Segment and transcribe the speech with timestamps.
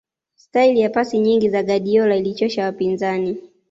[0.35, 3.37] staili ya pasi nyingi za guardiola ilichosha wapinzani